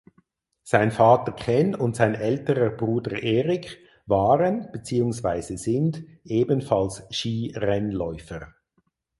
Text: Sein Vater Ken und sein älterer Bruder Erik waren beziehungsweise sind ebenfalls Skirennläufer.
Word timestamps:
Sein 0.63 0.89
Vater 0.91 1.31
Ken 1.31 1.75
und 1.75 1.95
sein 1.95 2.15
älterer 2.15 2.71
Bruder 2.71 3.21
Erik 3.21 3.77
waren 4.07 4.71
beziehungsweise 4.71 5.59
sind 5.59 6.03
ebenfalls 6.23 7.03
Skirennläufer. 7.11 8.51